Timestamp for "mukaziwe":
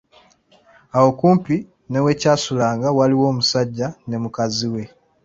4.23-4.83